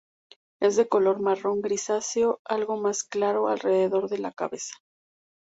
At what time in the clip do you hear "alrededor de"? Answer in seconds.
3.49-4.17